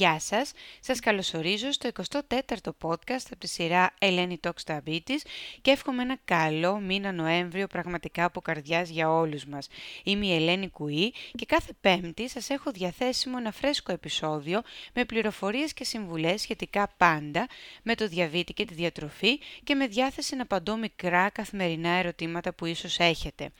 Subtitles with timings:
[0.00, 5.20] Γεια σας, σας καλωσορίζω στο 24ο podcast από τη σειρά Ελένη Talks Diabetes
[5.60, 9.68] και εύχομαι ένα καλό μήνα Νοέμβριο πραγματικά από καρδιάς για όλους μας.
[10.04, 14.62] Είμαι η Ελένη Κουή και κάθε πέμπτη σας έχω διαθέσιμο ένα φρέσκο επεισόδιο
[14.94, 17.46] με πληροφορίες και συμβουλές σχετικά πάντα
[17.82, 22.66] με το διαβήτη και τη διατροφή και με διάθεση να απαντώ μικρά καθημερινά ερωτήματα που
[22.66, 23.50] ίσως έχετε.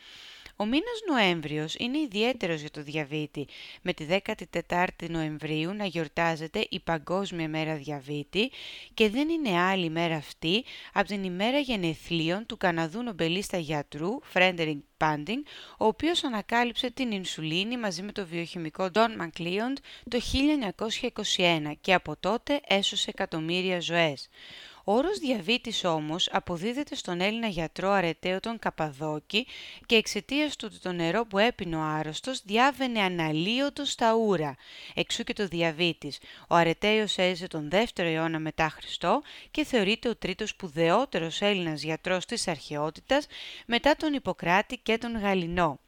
[0.60, 3.46] Ο μήνας Νοέμβριος είναι ιδιαίτερος για το διαβήτη,
[3.82, 8.50] με τη 14η Νοεμβρίου να γιορτάζεται η Παγκόσμια Μέρα Διαβήτη
[8.94, 14.80] και δεν είναι άλλη μέρα αυτή από την ημέρα γενεθλίων του Καναδού νομπελίστα γιατρού Φρέντερινγκ
[14.96, 15.44] Πάντινγκ,
[15.78, 19.76] ο οποίος ανακάλυψε την ινσουλίνη μαζί με το βιοχημικό Don McLeod
[20.08, 20.20] το
[21.36, 24.28] 1921 και από τότε έσωσε εκατομμύρια ζωές.
[24.84, 29.46] Ο όρος διαβήτης όμως αποδίδεται στον Έλληνα γιατρό αρεταίο τον Καπαδόκη
[29.86, 34.56] και εξαιτίας του ότι το νερό που έπινε ο άρρωστος διάβαινε αναλύωτος στα ούρα,
[34.94, 36.18] εξού και το διαβήτης.
[36.48, 42.26] Ο αρεταίος έζησε τον 2ο αιώνα μετά Χριστό και θεωρείται ο τρίτος σπουδαιότερος Έλληνας γιατρός
[42.26, 43.26] της αρχαιότητας
[43.66, 45.78] μετά τον Ιπποκράτη και τον Γαλινό.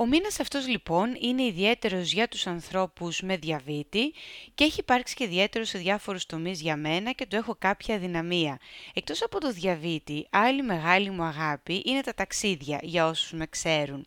[0.00, 4.12] Ο μήνας αυτός λοιπόν είναι ιδιαίτερος για τους ανθρώπους με διαβήτη
[4.54, 8.58] και έχει υπάρξει και ιδιαίτερο σε διάφορους τομείς για μένα και το έχω κάποια δυναμία.
[8.94, 14.06] Εκτός από το διαβήτη, άλλη μεγάλη μου αγάπη είναι τα ταξίδια για όσους με ξέρουν.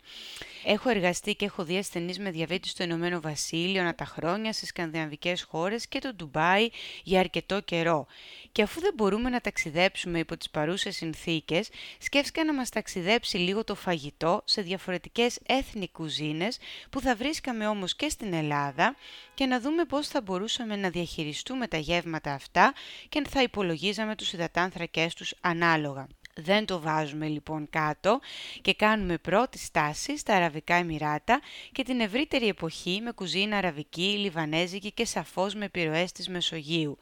[0.65, 4.67] Έχω εργαστεί και έχω δει ασθενείς με διαβήτη στο Ηνωμένο Βασίλειο ανά τα χρόνια, στις
[4.67, 6.67] σκανδιναβικές χώρες και το Ντουμπάι
[7.03, 8.07] για αρκετό καιρό.
[8.51, 13.63] Και αφού δεν μπορούμε να ταξιδέψουμε υπό τις παρούσες συνθήκες, σκέφτηκα να μας ταξιδέψει λίγο
[13.63, 15.39] το φαγητό σε διαφορετικές
[15.81, 16.57] έθνη κουζίνες
[16.89, 18.95] που θα βρίσκαμε όμως και στην Ελλάδα
[19.33, 22.73] και να δούμε πώς θα μπορούσαμε να διαχειριστούμε τα γεύματα αυτά
[23.09, 26.07] και θα υπολογίζαμε τους υδατάνθρακές τους ανάλογα.
[26.35, 28.19] Δεν το βάζουμε λοιπόν κάτω
[28.61, 34.91] και κάνουμε πρώτη στάση στα Αραβικά Εμμυράτα και την ευρύτερη εποχή με κουζίνα αραβική, λιβανέζικη
[34.91, 36.97] και σαφώς με επιρροές της Μεσογείου.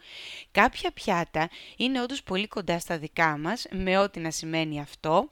[0.52, 5.30] Κάποια πιάτα είναι όντως πολύ κοντά στα δικά μας, με ό,τι να σημαίνει αυτό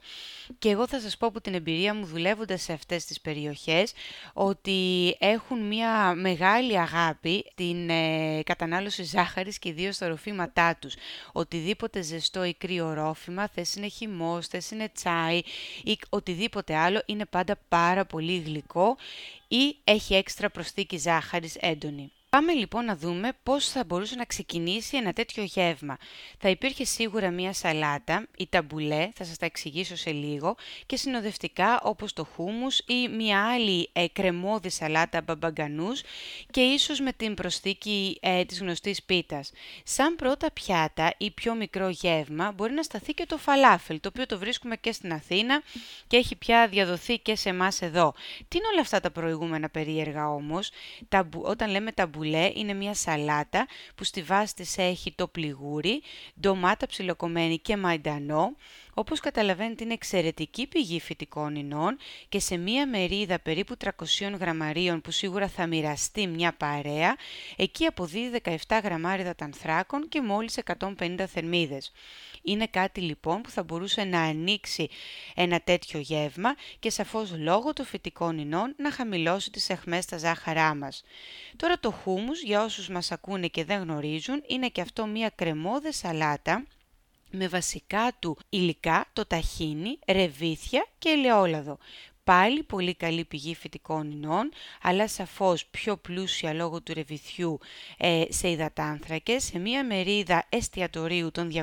[0.58, 3.92] και εγώ θα σας πω από την εμπειρία μου δουλεύοντας σε αυτές τις περιοχές
[4.32, 10.94] ότι έχουν μια μεγάλη αγάπη την ε, κατανάλωση ζάχαρης και ιδίως στα ροφήματά τους.
[11.32, 15.40] Οτιδήποτε ζεστό ή κρύο ρόφημα, θες είναι χυμός, θες είναι τσάι
[15.84, 18.96] ή οτιδήποτε άλλο, είναι πάντα πάρα πολύ γλυκό
[19.48, 22.12] ή έχει έξτρα προσθήκη ζάχαρης έντονη.
[22.30, 25.96] Πάμε λοιπόν να δούμε πώς θα μπορούσε να ξεκινήσει ένα τέτοιο γεύμα.
[26.38, 30.56] Θα υπήρχε σίγουρα μία σαλάτα ή ταμπουλέ, θα σας τα εξηγήσω σε λίγο,
[30.86, 36.02] και συνοδευτικά όπως το χούμους ή μία άλλη ε, κρεμόδη σαλάτα μπαμπαγκανούς
[36.50, 39.52] και ίσως με την προσθήκη ε, της γνωστής πίτας.
[39.84, 44.26] Σαν πρώτα πιάτα ή πιο μικρό γεύμα μπορεί να σταθεί και το φαλάφελ, το οποίο
[44.26, 45.62] το βρίσκουμε και στην Αθήνα
[46.06, 48.14] και έχει πια διαδοθεί και σε εμάς εδώ.
[48.48, 50.70] Τι είναι όλα αυτά τα προηγούμενα περίεργα όμως,
[51.42, 56.02] όταν λέμε ταμπουλέ, ταμπουλέ είναι μια σαλάτα που στη βάση της έχει το πληγούρι,
[56.40, 58.56] ντομάτα ψιλοκομμένη και μαϊντανό.
[58.98, 61.98] Όπως καταλαβαίνετε είναι εξαιρετική πηγή φυτικών ινών
[62.28, 63.90] και σε μία μερίδα περίπου 300
[64.40, 67.16] γραμμαρίων που σίγουρα θα μοιραστεί μια παρέα,
[67.56, 71.92] εκεί αποδίδει 17 γραμμάρια δατανθράκων και μόλις 150 θερμίδες.
[72.42, 74.88] Είναι κάτι λοιπόν που θα μπορούσε να ανοίξει
[75.34, 80.74] ένα τέτοιο γεύμα και σαφώς λόγω των φυτικών ινών να χαμηλώσει τις αιχμές στα ζάχαρά
[80.74, 81.02] μας.
[81.56, 85.96] Τώρα το χούμους, για όσους μας ακούνε και δεν γνωρίζουν, είναι και αυτό μια κρεμόδες
[85.96, 86.64] σαλάτα
[87.30, 91.78] με βασικά του υλικά το ταχίνι, ρεβίθια και ελαιόλαδο.
[92.24, 94.50] Πάλι πολύ καλή πηγή φυτικών ινών,
[94.82, 97.58] αλλά σαφώς πιο πλούσια λόγω του ρεβιθιού
[97.96, 101.62] ε, σε υδατάνθρακες, σε μία μερίδα εστιατορίου των 200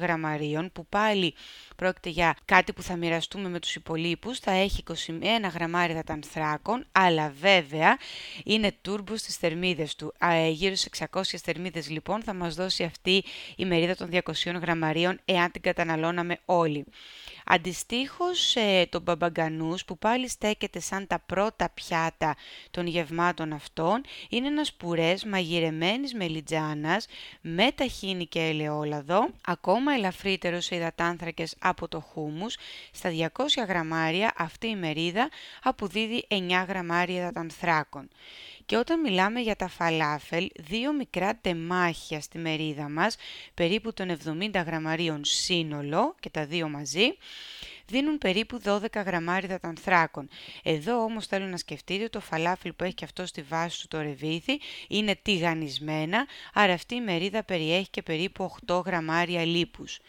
[0.00, 1.34] γραμμαρίων, που πάλι
[1.80, 7.32] πρόκειται για κάτι που θα μοιραστούμε με τους υπολείπους, θα έχει 21 γραμμάρια υδατανθράκων, αλλά
[7.40, 7.96] βέβαια
[8.44, 10.14] είναι τούρμπο στις θερμίδες του.
[10.18, 13.24] Ε, γύρω σε 600 θερμίδες λοιπόν θα μας δώσει αυτή
[13.56, 16.84] η μερίδα των 200 γραμμαρίων, εάν την καταναλώναμε όλοι.
[17.52, 22.36] Αντιστοίχως ε, το μπαμπαγκανούς που πάλι στέκεται σαν τα πρώτα πιάτα
[22.70, 27.06] των γευμάτων αυτών είναι ένας πουρές μαγειρεμένης μελιτζάνας
[27.40, 32.56] με ταχίνι και ελαιόλαδο, ακόμα ελαφρύτερος σε υδατάνθρακες από το χούμους.
[32.92, 35.28] Στα 200 γραμμάρια αυτή η μερίδα
[35.62, 38.08] αποδίδει 9 γραμμάρια υδατανθράκων.
[38.66, 43.16] Και όταν μιλάμε για τα φαλάφελ, δύο μικρά τεμάχια στη μερίδα μας,
[43.54, 47.16] περίπου των 70 γραμμαρίων σύνολο και τα δύο μαζί,
[47.86, 50.28] δίνουν περίπου 12 γραμμάρια ανθράκων.
[50.62, 53.88] Εδώ όμως θέλω να σκεφτείτε ότι το φαλάφιλ που έχει και αυτό στη βάση του
[53.88, 60.00] το ρεβίθι είναι τηγανισμένα, άρα αυτή η μερίδα περιέχει και περίπου 8 γραμμάρια λίπους.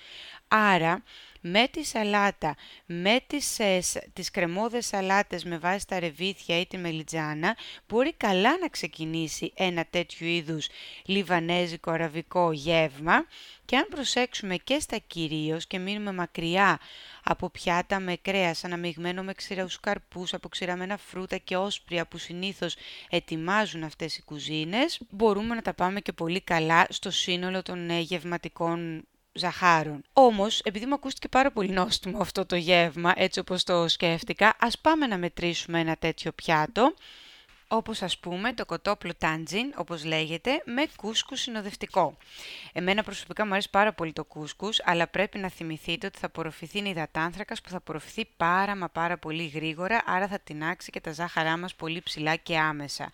[0.53, 1.03] Άρα
[1.42, 2.56] με τη σαλάτα,
[2.86, 3.80] με τις, ε,
[4.13, 7.57] τις κρεμόδες σαλάτες με βάση τα ρεβίθια ή τη μελιτζάνα,
[7.88, 10.68] μπορεί καλά να ξεκινήσει ένα τέτοιο είδους
[11.06, 13.25] λιβανέζικο αραβικό γεύμα
[13.65, 16.80] και αν προσέξουμε και στα κυρίως και μείνουμε μακριά
[17.24, 22.75] από πιάτα με κρέας αναμειγμένο με ξηρούς καρπούς, αποξηραμένα φρούτα και όσπρια που συνήθως
[23.09, 28.00] ετοιμάζουν αυτές οι κουζίνες, μπορούμε να τα πάμε και πολύ καλά στο σύνολο των ε,
[28.00, 30.04] γευματικών ζαχάρων.
[30.13, 34.80] Όμως, επειδή μου ακούστηκε πάρα πολύ νόστιμο αυτό το γεύμα, έτσι όπως το σκέφτηκα, ας
[34.80, 36.94] πάμε να μετρήσουμε ένα τέτοιο πιάτο
[37.74, 42.18] όπως ας πούμε το κοτόπλο τάντζιν, όπως λέγεται, με κούσκους συνοδευτικό.
[42.74, 46.80] Εμένα προσωπικά μου αρέσει πάρα πολύ το κούσκους, αλλά πρέπει να θυμηθείτε ότι θα απορροφηθεί
[46.90, 51.58] υδατάνθρακας που θα απορροφηθεί πάρα μα πάρα πολύ γρήγορα, άρα θα τεινάξει και τα ζάχαρά
[51.58, 53.12] μας πολύ ψηλά και άμεσα.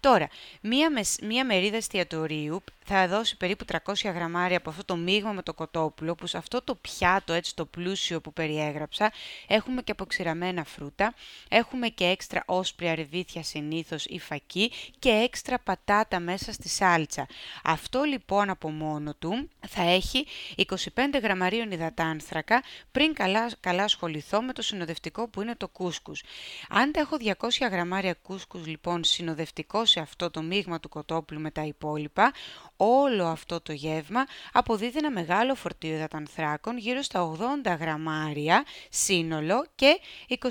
[0.00, 0.28] Τώρα,
[0.60, 0.90] μία,
[1.22, 6.14] μία μερίδα εστιατορίου θα δώσει περίπου 300 γραμμάρια από αυτό το μείγμα με το κοτόπουλο,
[6.14, 9.12] που σε αυτό το πιάτο, έτσι το πλούσιο που περιέγραψα,
[9.46, 11.14] έχουμε και αποξηραμένα φρούτα,
[11.48, 13.42] έχουμε και έξτρα όσπρια ρεβίθια
[13.98, 17.26] συνήθως ή φακή και έξτρα πατάτα μέσα στη σάλτσα.
[17.64, 20.26] Αυτό λοιπόν από μόνο του θα έχει
[20.66, 20.76] 25
[21.22, 22.62] γραμμαρίων υδατάνθρακα
[22.92, 26.22] πριν καλά, καλά ασχοληθώ με το συνοδευτικό που είναι το κούσκους.
[26.68, 31.50] Αν τα έχω 200 γραμμάρια κούσκους λοιπόν συνοδευτικό σε αυτό το μείγμα του κοτόπουλου με
[31.50, 32.32] τα υπόλοιπα,
[32.76, 40.00] όλο αυτό το γεύμα αποδίδει ένα μεγάλο φορτίο υδατανθράκων γύρω στα 80 γραμμάρια σύνολο και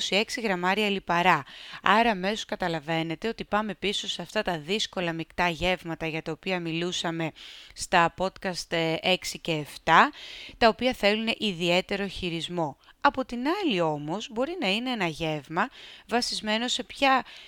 [0.10, 1.44] 26 γραμμάρια λιπαρά.
[1.82, 6.60] Άρα μέσω καταλαβαίνετε ότι πάμε πίσω σε αυτά τα δύσκολα μεικτά γεύματα για τα οποία
[6.60, 7.32] μιλούσαμε
[7.74, 9.92] στα podcast 6 ε, και 7,
[10.58, 12.78] τα οποία θέλουν ιδιαίτερο χειρισμό.
[13.02, 15.70] Από την άλλη όμως μπορεί να είναι ένα γεύμα
[16.08, 16.86] βασισμένο σε,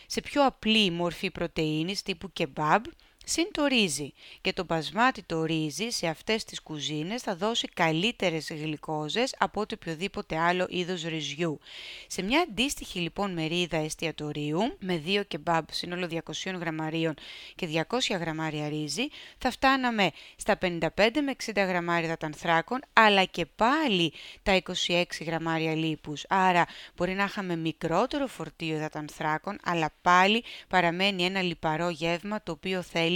[0.06, 2.84] σε πιο απλή μορφή πρωτεΐνης τύπου κεμπάμπ,
[3.26, 8.48] Συν το ρύζι και το μπασμάτι το ρύζι σε αυτές τις κουζίνες θα δώσει καλύτερες
[8.50, 11.60] γλυκόζες από ό,τι οποιοδήποτε άλλο είδος ρυζιού.
[12.08, 17.14] Σε μια αντίστοιχη λοιπόν μερίδα εστιατορίου με 2 κεμπάμπ σύνολο 200 γραμμαρίων
[17.56, 24.14] και 200 γραμμάρια ρύζι θα φτάναμε στα 55 με 60 γραμμάρια δατανθράκων αλλά και πάλι
[24.44, 26.26] τα 26 γραμμάρια λίπους.
[26.30, 26.66] Άρα
[26.96, 33.12] μπορεί να είχαμε μικρότερο φορτίο δατανθράκων αλλά πάλι παραμένει ένα λιπαρό γεύμα το οποίο θέλει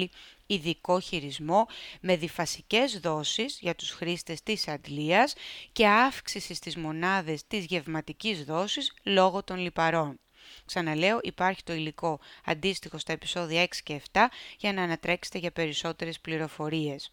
[0.48, 1.68] ειδικό χειρισμό
[2.02, 5.34] με διφασικές δόσεις για τους χρήστες της αντλίας
[5.72, 10.20] και αύξηση στις μονάδες της γευματικής δόσης λόγω των λιπαρών.
[10.66, 14.20] Ξαναλέω, υπάρχει το υλικό αντίστοιχο στα επεισόδια 6 και 7
[14.58, 17.12] για να ανατρέξετε για περισσότερες πληροφορίες.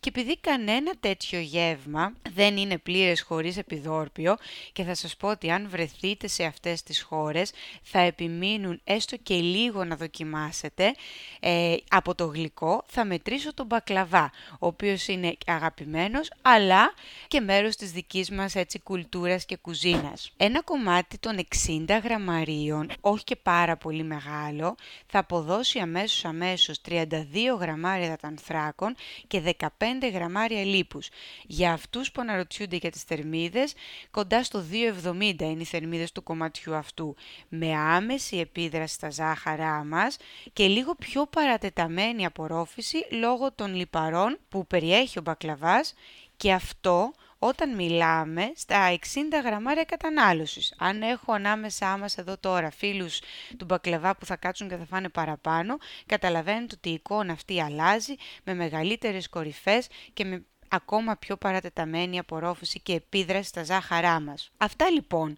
[0.00, 4.36] Και επειδή κανένα τέτοιο γεύμα δεν είναι πλήρες χωρίς επιδόρπιο
[4.72, 7.52] και θα σας πω ότι αν βρεθείτε σε αυτές τις χώρες
[7.82, 10.94] θα επιμείνουν έστω και λίγο να δοκιμάσετε
[11.40, 16.94] ε, από το γλυκό θα μετρήσω τον μπακλαβά ο οποίος είναι αγαπημένος αλλά
[17.28, 20.32] και μέρος της δικής μας έτσι κουλτούρας και κουζίνας.
[20.36, 24.74] Ένα κομμάτι των 60 γραμμαρίων, όχι και πάρα πολύ μεγάλο,
[25.06, 27.10] θα αποδώσει αμέσως αμέσως 32
[27.60, 28.94] γραμμάρια δατανθράκων
[29.26, 29.68] και 15
[30.12, 31.08] γραμμάρια λίπους.
[31.46, 33.74] Για αυτούς που αναρωτιούνται για τις θερμίδες,
[34.10, 37.16] κοντά στο 2,70 είναι οι θερμίδες του κομματιού αυτού,
[37.48, 40.16] με άμεση επίδραση στα ζάχαρά μας
[40.52, 45.94] και λίγο πιο παρατεταμένη απορρόφηση λόγω των λιπαρών που περιέχει ο μπακλαβάς
[46.36, 47.12] και αυτό
[47.46, 48.96] όταν μιλάμε στα 60
[49.44, 50.74] γραμμάρια κατανάλωσης.
[50.78, 53.20] Αν έχω ανάμεσά μας εδώ τώρα φίλους
[53.56, 58.14] του μπακλαβά που θα κάτσουν και θα φάνε παραπάνω, καταλαβαίνετε ότι η εικόνα αυτή αλλάζει
[58.44, 64.50] με μεγαλύτερες κορυφές και με ακόμα πιο παρατεταμένη απορρόφηση και επίδραση στα ζάχαρά μας.
[64.56, 65.36] Αυτά λοιπόν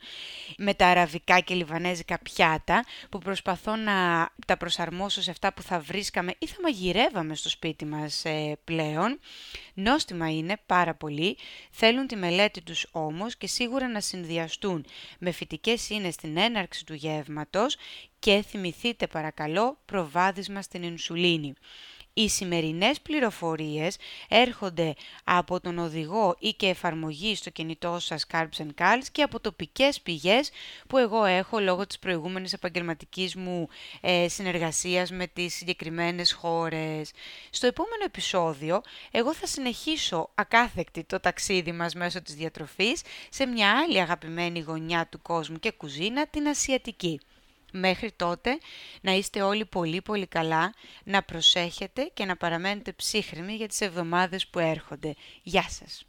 [0.58, 5.80] με τα αραβικά και λιβανέζικα πιάτα που προσπαθώ να τα προσαρμόσω σε αυτά που θα
[5.80, 9.18] βρίσκαμε ή θα μαγειρεύαμε στο σπίτι μας ε, πλέον.
[9.74, 11.36] Νόστιμα είναι πάρα πολύ,
[11.70, 14.84] θέλουν τη μελέτη τους όμως και σίγουρα να συνδυαστούν
[15.18, 17.76] με φυτικές είναι στην έναρξη του γεύματος
[18.18, 21.54] και θυμηθείτε παρακαλώ προβάδισμα στην ινσουλίνη.
[22.12, 23.96] Οι σημερινές πληροφορίες
[24.28, 30.00] έρχονται από τον οδηγό ή και εφαρμογή στο κινητό σας Carbs Cals και από τοπικές
[30.00, 30.50] πηγές
[30.88, 33.68] που εγώ έχω λόγω της προηγούμενης επαγγελματικής μου
[34.00, 37.10] ε, συνεργασίας με τις συγκεκριμένες χώρες.
[37.50, 43.78] Στο επόμενο επεισόδιο εγώ θα συνεχίσω ακάθεκτη το ταξίδι μας μέσω της διατροφής σε μια
[43.78, 47.20] άλλη αγαπημένη γωνιά του κόσμου και κουζίνα, την Ασιατική.
[47.72, 48.58] Μέχρι τότε
[49.00, 54.46] να είστε όλοι πολύ πολύ καλά, να προσέχετε και να παραμένετε ψύχρεμοι για τις εβδομάδες
[54.46, 55.14] που έρχονται.
[55.42, 56.02] Γεια σας!